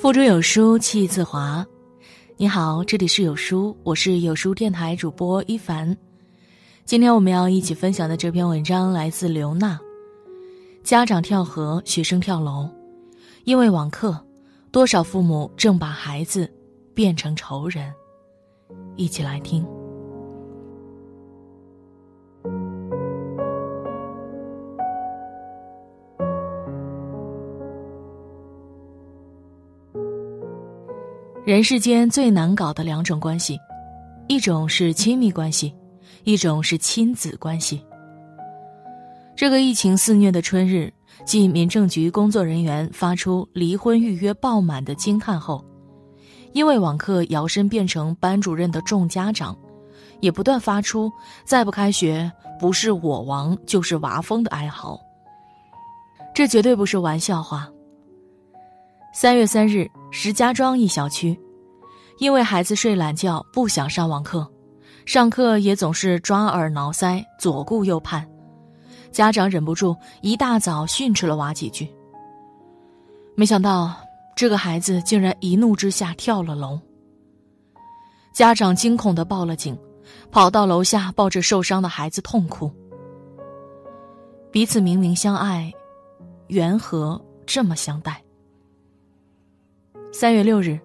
[0.00, 1.62] 腹中有书气自华。
[2.38, 5.94] 你好，这里是有书，我是有书电台主播一凡。
[6.86, 9.78] 今天我们要一起分享的这篇文章来自刘娜。
[10.82, 12.66] 家长跳河，学生跳楼，
[13.44, 14.18] 因为网课，
[14.72, 16.50] 多少父母正把孩子
[16.94, 17.92] 变成仇人。
[18.96, 19.62] 一起来听。
[31.46, 33.58] 人世间最难搞的两种关系，
[34.28, 35.74] 一种是亲密关系，
[36.24, 37.82] 一种是亲子关系。
[39.34, 40.92] 这个疫情肆虐的春日，
[41.24, 45.64] 继民政局工作人员发出离婚预约爆满的惊叹后，
[46.52, 49.56] 因为网课摇身变成班主任的众家长，
[50.20, 51.10] 也不断发出
[51.46, 55.00] “再不开学，不是我亡就是娃疯”的哀嚎。
[56.34, 57.66] 这绝对不是玩笑话。
[59.12, 59.88] 三月三日。
[60.12, 61.38] 石家庄一小区，
[62.18, 64.44] 因为孩子睡懒觉不想上网课，
[65.06, 68.28] 上课也总是抓耳挠腮，左顾右盼，
[69.12, 71.88] 家长忍不住一大早训斥了娃几句。
[73.36, 73.94] 没想到
[74.34, 76.76] 这个孩子竟然一怒之下跳了楼。
[78.34, 79.78] 家长惊恐的报了警，
[80.32, 82.68] 跑到楼下抱着受伤的孩子痛哭。
[84.50, 85.72] 彼此明明相爱，
[86.48, 88.20] 缘何这么相待？
[90.12, 90.78] 三月六日，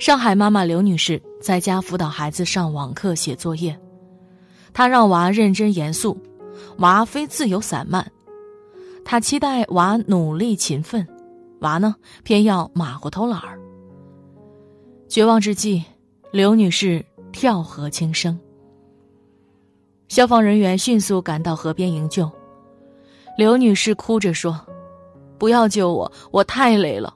[0.00, 3.78] 上海妈妈刘女士在家辅导孩子上网课写作业，
[4.72, 6.18] 她让娃认真严肃，
[6.78, 8.02] 娃非自由散漫；
[9.04, 11.06] 她期待娃努力勤奋，
[11.60, 13.60] 娃呢偏要马虎偷懒儿。
[15.08, 15.84] 绝望之际，
[16.32, 18.38] 刘女士跳河轻生。
[20.08, 22.28] 消防人员迅速赶到河边营救，
[23.36, 24.60] 刘女士哭着说
[25.38, 27.14] ：“不要救我，我太累了。”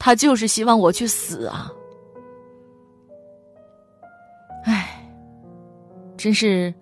[0.00, 1.70] 他就是希望我去死啊！
[4.64, 5.06] 唉，
[6.16, 6.74] 真是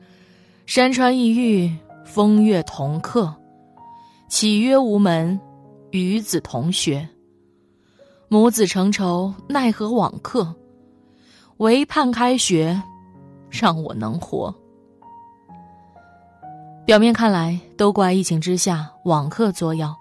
[0.66, 3.34] 山川异域，风月同客，
[4.28, 5.38] 岂曰无门，
[5.90, 7.06] 与子同学。
[8.28, 10.54] 母子成仇，奈何网课？
[11.56, 12.80] 唯盼开学，
[13.50, 14.54] 让我能活。
[16.86, 19.92] 表面看来，都怪疫情之下网课作妖。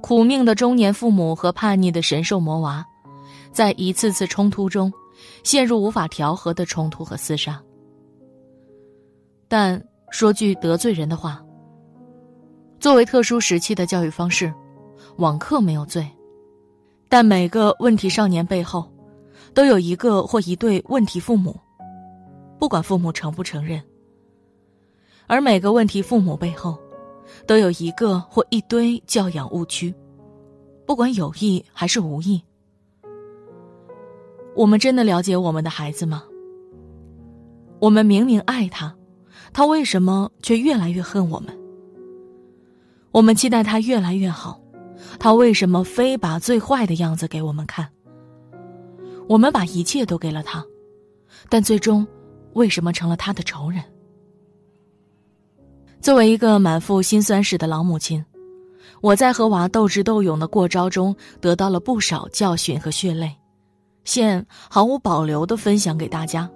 [0.00, 2.84] 苦命的中年父母和叛逆的神兽魔娃，
[3.52, 4.92] 在一次次冲突中，
[5.44, 7.62] 陷入无法调和的冲突和厮杀。
[9.46, 11.44] 但说句得罪人的话，
[12.78, 14.52] 作为特殊时期的教育方式，
[15.16, 16.08] 网课没有罪，
[17.08, 18.90] 但每个问题少年背后，
[19.52, 21.54] 都有一个或一对问题父母，
[22.58, 23.80] 不管父母承不承认。
[25.26, 26.76] 而每个问题父母背后。
[27.46, 29.94] 都有一个或一堆教养误区，
[30.86, 32.42] 不管有意还是无意。
[34.54, 36.24] 我们真的了解我们的孩子吗？
[37.78, 38.94] 我们明明爱他，
[39.52, 41.56] 他为什么却越来越恨我们？
[43.12, 44.60] 我们期待他越来越好，
[45.18, 47.88] 他为什么非把最坏的样子给我们看？
[49.28, 50.64] 我们把一切都给了他，
[51.48, 52.06] 但最终，
[52.54, 53.82] 为什么成了他的仇人？
[56.00, 58.24] 作为一个满腹心酸史的老母亲，
[59.02, 63.30] 我在和娃斗智斗勇的过招中得到了不少教训和血泪，
[64.04, 66.50] 现毫无保留的分享给大家。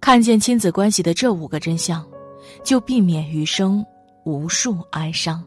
[0.00, 2.06] 看见亲子关系的这五个真相，
[2.62, 3.84] 就避免余生
[4.24, 5.42] 无数哀伤。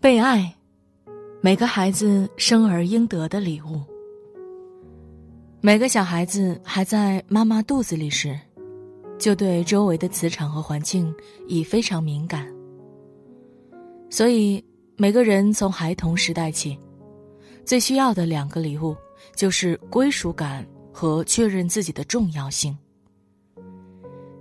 [0.00, 0.52] 被爱，
[1.40, 3.80] 每个孩子生而应得的礼物。
[5.60, 8.36] 每个小孩子还在妈妈肚子里时。
[9.18, 11.12] 就对周围的磁场和环境
[11.48, 12.46] 已非常敏感，
[14.10, 14.62] 所以
[14.96, 16.78] 每个人从孩童时代起，
[17.64, 18.94] 最需要的两个礼物
[19.34, 22.76] 就是归属感和确认自己的重要性。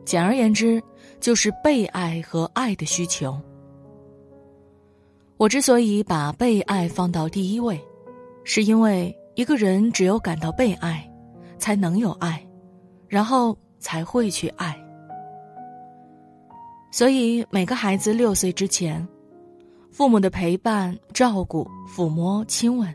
[0.03, 0.83] 简而言之，
[1.19, 3.39] 就是被爱和爱的需求。
[5.37, 7.81] 我之所以把被爱放到第一位，
[8.43, 11.09] 是因为一个人只有感到被爱，
[11.57, 12.45] 才能有爱，
[13.07, 13.57] 然后。
[13.85, 14.75] 才会去爱，
[16.91, 19.07] 所以每个孩子六岁之前，
[19.91, 22.91] 父母的陪伴、照顾、抚摸、亲吻，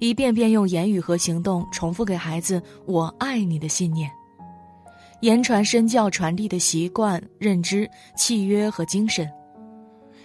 [0.00, 4.10] 一遍遍用言语和行动重复给孩子“我爱你”的信念，
[5.20, 9.30] 言传身教传递的习惯、认知、契约和精神，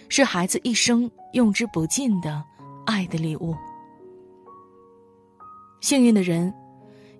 [0.08, 2.42] 是孩子一生用之不尽的
[2.84, 3.54] 爱的礼物。
[5.80, 6.52] 幸运的人，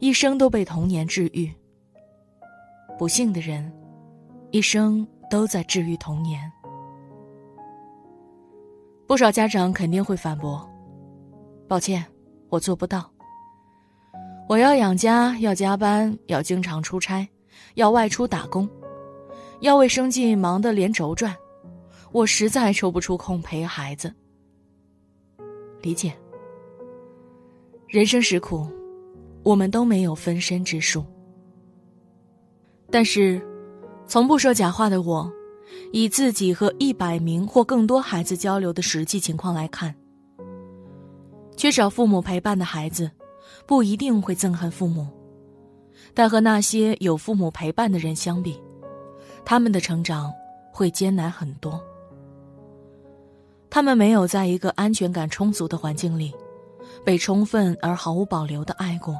[0.01, 1.49] 一生都被童年治愈。
[2.99, 3.73] 不幸的人，
[4.51, 6.51] 一生都在治愈童年。
[9.07, 10.69] 不少家长肯定会反驳
[11.69, 12.05] ：“抱歉，
[12.49, 13.09] 我做不到。
[14.49, 17.27] 我要养家，要加班，要经常出差，
[17.75, 18.69] 要外出打工，
[19.61, 21.33] 要为生计忙得连轴转，
[22.11, 24.13] 我实在抽不出空陪孩子。
[25.83, 26.13] 理解。
[27.87, 28.67] 人生实苦，
[29.45, 31.05] 我们都没有分身之术。
[32.91, 33.41] 但是，
[34.07, 35.31] 从不说假话的我，
[35.93, 39.95] 以自己和一百名或更多孩子交流的实际情况来看，
[41.57, 43.11] 缺少父母陪伴的孩子。
[43.67, 45.07] 不一定会憎恨父母，
[46.15, 48.59] 但和那些有父母陪伴的人相比，
[49.45, 50.33] 他们的成长
[50.73, 51.79] 会艰难很多。
[53.69, 56.33] 他们没有在一个安全感充足的环境里，
[57.05, 59.15] 被充分而毫无保留的爱过，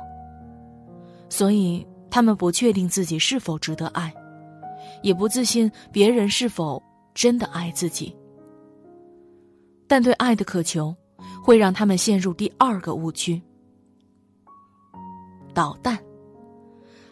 [1.29, 4.13] 所以他们不确定自己是否值得爱，
[5.03, 6.83] 也不自信别人是否
[7.15, 8.17] 真的爱自己。
[9.87, 10.95] 但对爱的渴求，
[11.43, 13.41] 会让他们陷入第二个误区。
[15.55, 15.99] 捣蛋，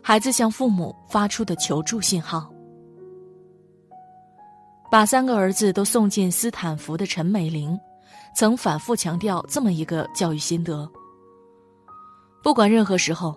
[0.02, 2.50] 孩子向父母发出的求助信号。
[4.90, 7.78] 把三个儿子都送进斯坦福的陈美玲，
[8.37, 10.88] 曾反复强调这么一个教育心得：
[12.42, 13.37] 不管任何时候，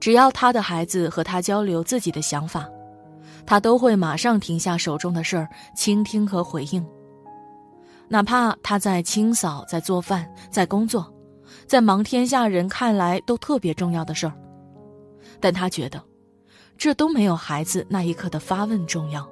[0.00, 2.68] 只要他的孩子和他交流自己的想法，
[3.44, 6.84] 他都会马上停下手中的事儿，倾听和回应。
[8.08, 11.12] 哪怕他在清扫、在做饭、在工作。
[11.64, 14.32] 在忙天下人看来都特别重要的事儿，
[15.40, 16.02] 但他觉得，
[16.76, 19.28] 这都没有孩子那一刻的发问重要。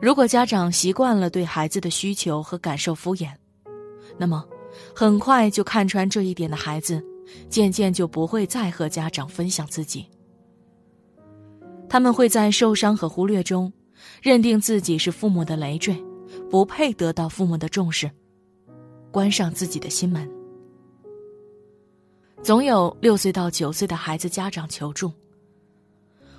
[0.00, 3.30] 如果家长习惯了对孩子的需求和感受敷衍，
[4.16, 4.44] 那么，
[4.94, 7.02] 很快就看穿这一点的孩子，
[7.48, 10.06] 渐渐就不会再和家长分享自己。
[11.88, 13.72] 他们会在受伤和忽略中，
[14.22, 15.96] 认定自己是父母的累赘，
[16.50, 18.10] 不配得到父母的重视。
[19.12, 20.28] 关上自己的心门。
[22.42, 25.10] 总有六岁到九岁的孩子家长求助。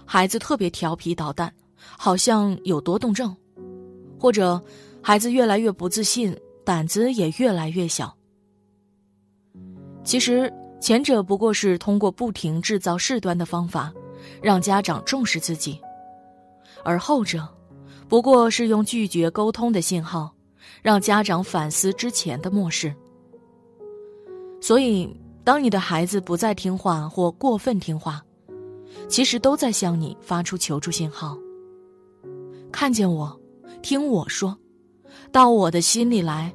[0.05, 3.35] 孩子特别调皮捣蛋，好像有多动症，
[4.19, 4.63] 或者
[5.01, 8.15] 孩子越来越不自信，胆子也越来越小。
[10.03, 13.93] 其实前者不过是通过不停制造事端的方法，
[14.41, 15.79] 让家长重视自己，
[16.83, 17.47] 而后者，
[18.07, 20.33] 不过是用拒绝沟通的信号。
[20.83, 22.93] 让家长反思之前的漠视。
[24.61, 25.09] 所以，
[25.43, 28.21] 当你的孩子不再听话或过分听话，
[29.09, 31.37] 其实都在向你发出求助信号。
[32.71, 33.37] 看见我，
[33.81, 34.55] 听我说，
[35.31, 36.53] 到我的心里来，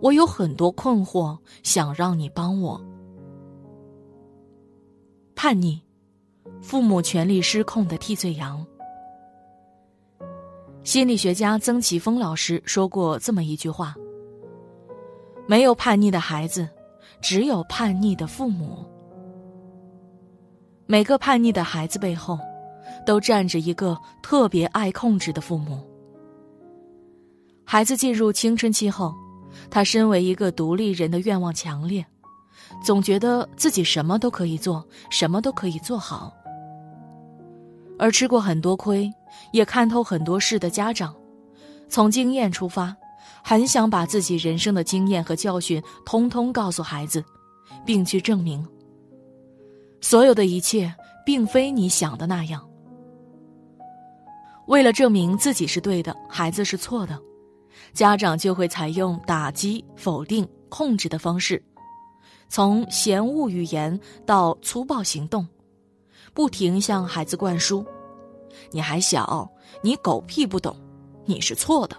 [0.00, 2.80] 我有很多困惑，想让你帮我。
[5.44, 5.78] 叛逆，
[6.62, 8.66] 父母权力失控的替罪羊。
[10.84, 13.94] 心理学家曾奇峰老师说过这么一句话
[15.46, 16.66] ：“没有叛逆的孩子，
[17.20, 18.86] 只有叛逆的父母。
[20.86, 22.38] 每个叛逆的孩子背后，
[23.04, 25.86] 都站着一个特别爱控制的父母。
[27.66, 29.14] 孩子进入青春期后，
[29.70, 32.02] 他身为一个独立人的愿望强烈，
[32.82, 36.32] 总觉得自己什么都可以做，什么都可以做好。”
[37.98, 39.12] 而吃过很多亏，
[39.52, 41.14] 也看透很多事的家长，
[41.88, 42.94] 从经验出发，
[43.42, 47.24] 很想把自己人生的经验和教训通通告诉孩子，
[47.84, 48.66] 并去证明。
[50.00, 50.92] 所有的一切
[51.24, 52.68] 并非你想的那样。
[54.66, 57.18] 为了证明自己是对的，孩子是错的，
[57.92, 61.62] 家长就会采用打击、否定、控制的方式，
[62.48, 65.46] 从嫌恶语言到粗暴行动。
[66.32, 67.84] 不停向孩子灌输
[68.72, 69.48] ：“你还小，
[69.82, 70.76] 你狗屁不懂，
[71.24, 71.96] 你是错的。”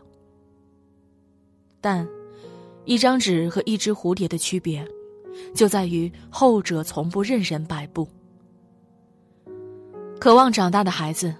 [1.80, 2.06] 但，
[2.84, 4.86] 一张纸和一只蝴蝶的区别，
[5.54, 8.08] 就在于后者从不任人摆布。
[10.20, 11.34] 渴望长大的孩子，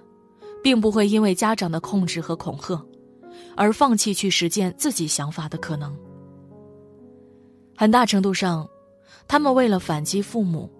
[0.62, 2.82] 并不会因为家长的控制和恐吓，
[3.56, 5.94] 而放弃去实践自己想法的可能。
[7.76, 8.66] 很大程度上，
[9.28, 10.70] 他们为了反击父母。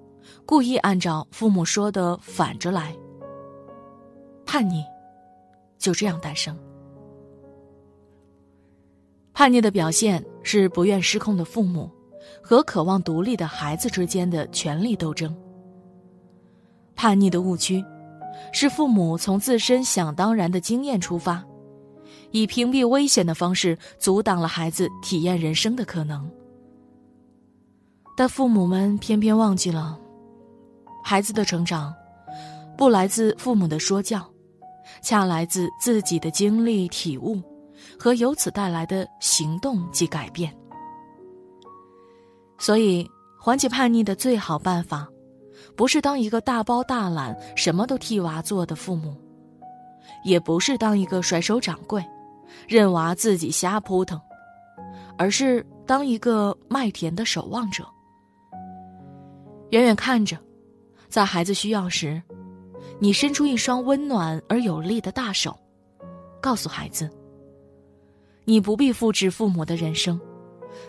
[0.44, 2.96] 故意按照父母说的反着来，
[4.44, 4.84] 叛逆
[5.76, 6.56] 就这样诞生。
[9.32, 11.90] 叛逆的表现是不愿失控的父母
[12.40, 15.36] 和渴望独立的孩子之间的权力斗争。
[16.94, 17.84] 叛逆的误区
[18.52, 21.44] 是父母从自身想当然的经验出发，
[22.30, 26.30] 以屏蔽危险的方式阻挡了孩子体验人生的可能。
[28.16, 29.98] 但父母们偏偏忘记了。
[31.04, 31.94] 孩子的成长，
[32.76, 34.26] 不来自父母的说教，
[35.02, 37.40] 恰来自自己的经历、体悟，
[37.98, 40.52] 和由此带来的行动及改变。
[42.58, 43.08] 所以，
[43.38, 45.06] 缓解叛逆的最好办法，
[45.76, 49.14] 不是当一个大包大揽、什么都替娃做的父母，
[50.24, 52.04] 也不是当一个甩手掌柜，
[52.66, 54.20] 任娃自己瞎扑腾，
[55.18, 57.86] 而是当一个麦田的守望者，
[59.70, 60.38] 远远看着，
[61.08, 62.22] 在孩子需要时，
[62.98, 65.58] 你伸出一双温暖而有力的大手，
[66.40, 67.10] 告诉孩子：
[68.44, 70.20] 你不必复制父母的人生。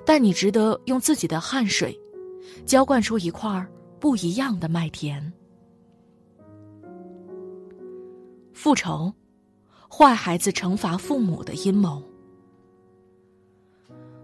[0.05, 1.97] 但你值得用自己的汗水，
[2.65, 3.65] 浇灌出一块
[4.01, 5.31] 不一样的麦田。
[8.53, 9.13] 复仇，
[9.89, 12.03] 坏孩子惩罚父母的阴谋。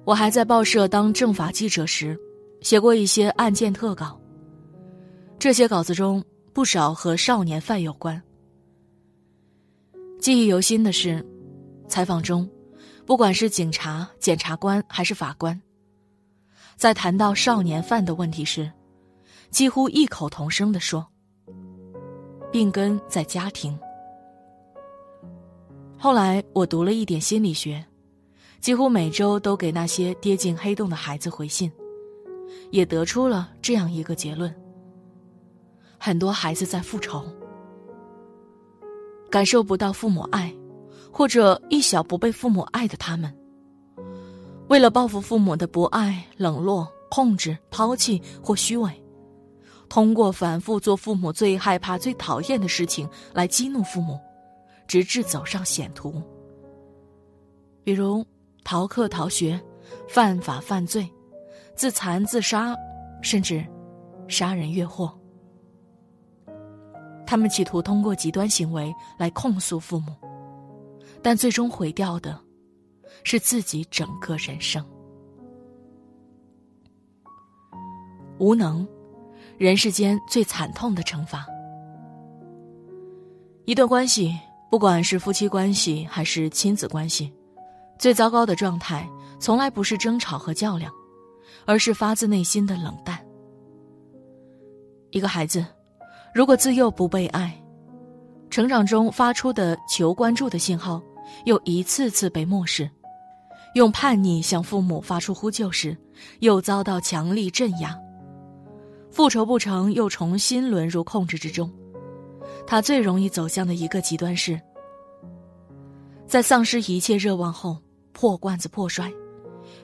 [0.03, 2.19] 我还在报社当政法记者时，
[2.59, 4.19] 写过一些案件特稿。
[5.43, 6.23] 这些稿子中
[6.53, 8.23] 不少和少年犯有关。
[10.17, 11.21] 记忆犹新的是，
[11.85, 12.49] 采访中。
[13.05, 15.61] 不管是警察、检察官还是法官，
[16.77, 18.71] 在谈到少年犯的问题时，
[19.49, 21.05] 几乎异口同声地说
[22.49, 23.77] ：“病根在家庭。”
[25.99, 27.85] 后来我读了一点心理学，
[28.61, 31.69] 几乎每周都给那些跌进黑洞的孩子回信，
[32.71, 34.55] 也得出了这样一个结论：
[36.05, 37.23] 很多孩子在复仇，
[39.31, 40.53] 感受不到父母爱。
[41.09, 43.33] 或者一小不被父母爱的他们，
[44.67, 48.91] 为了报复父母的不爱、冷落、控制、抛弃或虚伪，
[49.87, 54.19] 通过反复做父母最害怕、最讨厌的事情来激怒父母，
[54.87, 56.21] 直至走上险途。
[57.83, 58.25] 比如
[58.65, 59.57] 逃课、逃学、
[60.09, 61.07] 犯法、犯罪、
[61.75, 62.75] 自残、自杀，
[63.21, 63.63] 甚至
[64.27, 65.17] 杀人越货。
[67.25, 70.13] 他们企图通过极端行为来控诉父母。
[71.21, 72.37] 但最终毁掉的，
[73.23, 74.85] 是自己整个人生。
[78.39, 78.85] 无能，
[79.57, 81.45] 人世间最惨痛的惩罚。
[83.65, 84.37] 一段关系，
[84.69, 87.31] 不管是夫妻关系还是亲子关系，
[87.97, 89.07] 最糟糕的状态，
[89.39, 90.91] 从来不是争吵和较量，
[91.65, 93.17] 而是发自内心的冷淡。
[95.11, 95.65] 一个孩子，
[96.33, 97.53] 如果自幼不被爱，
[98.49, 101.01] 成长中发出的求关注的信号。
[101.45, 102.87] 又一次次被漠视，
[103.75, 105.97] 用叛逆向父母发出呼救时，
[106.41, 107.97] 又遭到强力镇压。
[109.09, 111.71] 复仇不成，又重新沦入控制之中。
[112.67, 114.59] 他最容易走向的一个极端是，
[116.27, 117.77] 在丧失一切热望后
[118.11, 119.11] 破罐子破摔，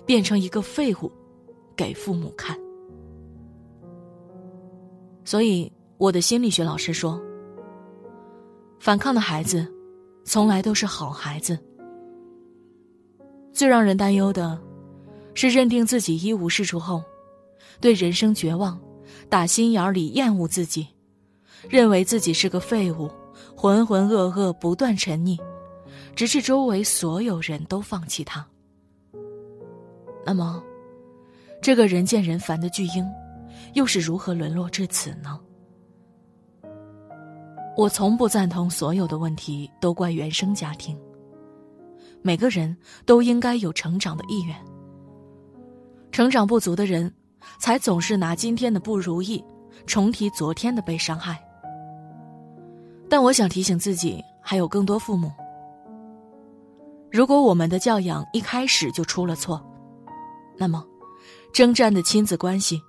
[0.06, 1.12] 变成一个废物，
[1.76, 2.56] 给父母看。
[5.24, 7.22] 所以，我的心理学老师说，
[8.80, 9.68] 反抗的孩子。
[10.24, 11.58] 从来都是好孩子。
[13.52, 14.62] 最让人担忧的，
[15.34, 17.04] 是认定自己一无是处后，
[17.82, 18.80] 对人生绝望，
[19.28, 20.88] 打心眼里厌恶自己，
[21.68, 23.10] 认为自己是个废物，
[23.56, 25.36] 浑浑噩噩不断沉溺，
[26.16, 28.46] 直至周围所有人都放弃他。
[30.24, 30.64] 那么，
[31.60, 33.04] 这个人见人烦的巨婴，
[33.74, 35.40] 又是如何沦落至此呢？
[37.78, 40.98] 我从不赞同所有的问题都怪原生家庭。
[42.22, 44.56] 每个人都应该有成长的意愿。
[46.12, 47.14] 成长不足的人，
[47.60, 49.42] 才总是拿今天的不如意
[49.86, 51.42] 重提昨天的被伤害。
[53.08, 55.32] 但我想提醒自己，还有更多父母：
[57.10, 59.64] 如果我们的教养一开始就出了错，
[60.58, 60.86] 那么，
[61.54, 62.82] 征战的亲子关系，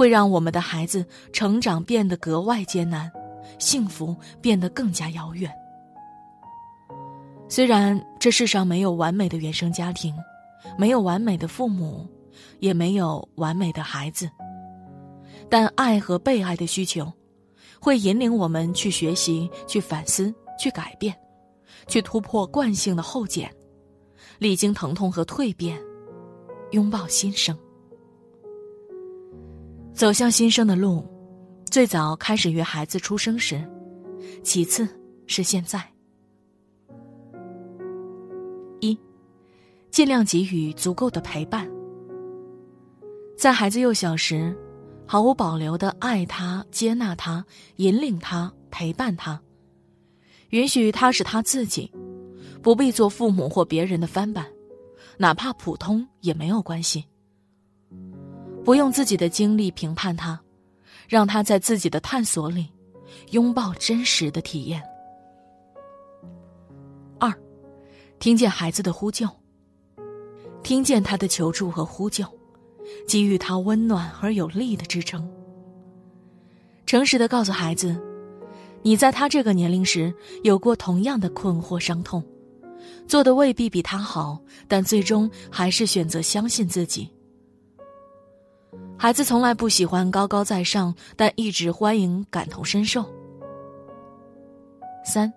[0.00, 3.12] 会让我们的孩子成长变得格外艰难。
[3.58, 5.52] 幸福变得更加遥远。
[7.50, 10.16] 虽然这世上没有完美的原生家庭，
[10.78, 12.08] 没有完美的父母，
[12.60, 14.30] 也没有完美的孩子，
[15.50, 17.12] 但爱和被爱的需求，
[17.78, 21.14] 会引领我们去学习、去反思、去改变，
[21.88, 23.54] 去突破惯性的后茧，
[24.38, 25.78] 历经疼痛和蜕变，
[26.70, 27.54] 拥抱新生，
[30.00, 31.06] 走向新生的路。
[31.70, 33.62] 最早开始于孩子出生时，
[34.42, 34.88] 其次
[35.26, 35.86] 是现在。
[38.80, 38.98] 一，
[39.90, 41.70] 尽量给予足够的陪伴。
[43.36, 44.56] 在孩子幼小时，
[45.04, 47.44] 毫无保留的爱他、接纳他、
[47.76, 49.38] 引领他、陪伴他，
[50.48, 51.92] 允许他是他自己，
[52.62, 54.46] 不必做父母或别人的翻版，
[55.18, 57.04] 哪怕普通也没有关系。
[58.64, 60.40] 不用自己的经历评判他。
[61.08, 62.68] 让他在自己的探索里，
[63.32, 64.80] 拥抱真实的体验。
[67.18, 67.34] 二，
[68.20, 69.28] 听见孩子的呼救，
[70.62, 72.24] 听见他的求助和呼救，
[73.08, 75.28] 给予他温暖而有力的支撑。
[76.86, 78.00] 诚实的告诉孩子，
[78.82, 80.14] 你在他这个年龄时
[80.44, 82.24] 有过同样的困惑、伤痛，
[83.08, 87.10] 做的未必比他好，但最终还是选择相信自己。
[89.02, 93.02] 孩子从来不喜欢高高在上，但一直欢迎感同身受。
[95.02, 95.32] 三，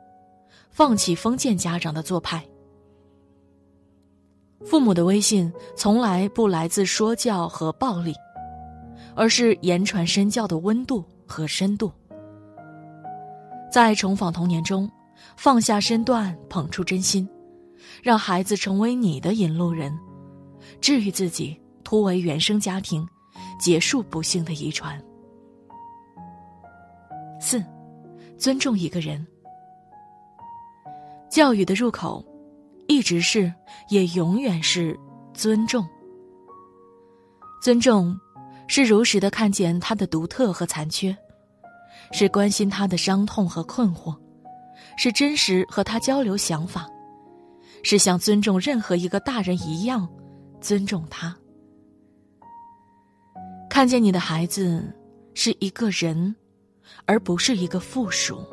[0.70, 2.44] 放弃封建家长的做派。
[4.66, 8.14] 父母的威信从来不来自说教和暴力，
[9.16, 11.90] 而是言传身教的温度和深度。
[13.72, 14.92] 在重访童年中，
[15.38, 17.26] 放下身段，捧出真心，
[18.02, 19.98] 让孩子成为你的引路人，
[20.82, 23.08] 治愈自己，突围原生家庭，
[23.60, 25.02] 结束不幸的遗传。
[27.40, 27.64] 四，
[28.38, 29.26] 尊重一个人。
[31.30, 32.24] 教育的入口。
[32.90, 33.52] 一直是，
[33.88, 35.00] 也永远是
[35.34, 35.88] 尊重。
[37.62, 38.16] 尊重，
[38.68, 41.16] 是如实的看见他的独特和残缺，
[42.12, 44.14] 是关心他的伤痛和困惑，
[44.98, 46.86] 是真实和他交流想法，
[47.84, 50.08] 是像尊重任何一个大人一样
[50.60, 51.36] 尊重他。
[53.74, 54.84] 看见你的孩子
[55.34, 56.36] 是一个人，
[57.08, 58.46] 而不是一个附属，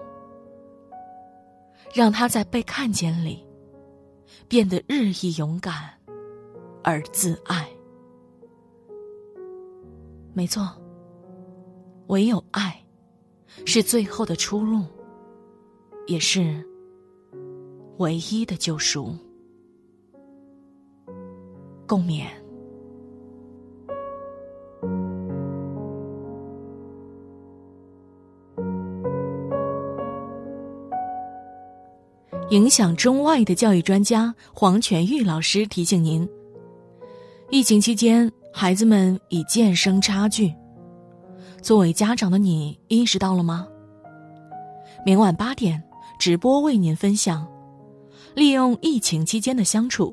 [1.94, 3.46] 让他在被看见里。
[4.48, 5.90] 变得日益勇敢，
[6.82, 7.68] 而自爱。
[10.32, 10.66] 没错，
[12.06, 12.82] 唯有爱，
[13.66, 14.86] 是最后的出路，
[16.06, 16.66] 也是
[17.98, 19.14] 唯一的救赎。
[21.86, 22.39] 共勉。
[32.50, 36.28] 影响中外的教育专家黄全玉老师提醒您：
[37.48, 40.52] 疫情期间，孩子们已渐生差距，
[41.62, 43.68] 作为家长的你意识到了吗？
[45.06, 45.80] 明晚八点
[46.18, 47.46] 直播为您分享，
[48.34, 50.12] 利用疫情期间的相处，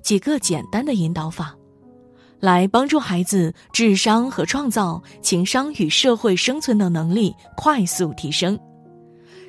[0.00, 1.54] 几个简单的引导法，
[2.40, 8.58] 来帮助孩子智商和创造、情商与社会生存的能力快速提升。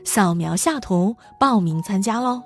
[0.06, 2.42] 扫描下图报名参加喽！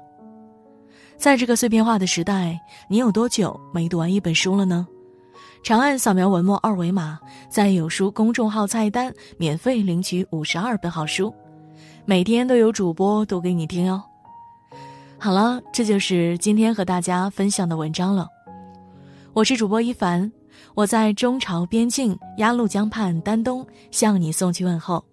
[1.18, 4.88] 在这个碎片化的时代，你有多久没读完一本书了呢？
[5.62, 7.20] 长按扫描文末二维码，
[7.50, 11.34] 在有书公众号菜单免费领取五十二本好书，
[12.06, 14.02] 每天都有主播读给你听哦。
[15.18, 18.26] 好了，这就是今天和大家分享的文章了。
[19.34, 20.32] 我是主播一凡，
[20.74, 25.04] 我在中朝边境鸭绿江畔丹东向你送去问候。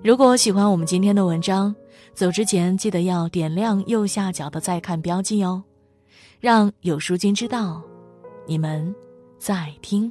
[0.00, 1.74] 如果喜欢我们今天的文章，
[2.14, 5.62] 走之前记得要点亮右下角的再看标记哦，
[6.40, 7.82] 让有书君知道，
[8.46, 8.94] 你们
[9.38, 10.10] 在听。